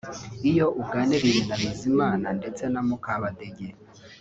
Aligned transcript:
Iyo 0.49 0.65
uganiriye 0.81 1.41
na 1.47 1.55
Bizimana 1.61 2.27
ndetse 2.39 2.63
na 2.73 2.81
Mukabadege 2.87 3.67